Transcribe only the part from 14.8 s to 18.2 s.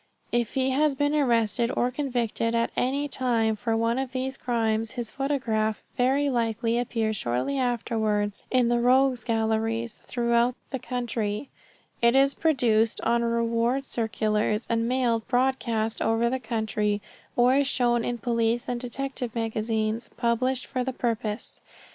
mailed broadcast over the country, or is shown in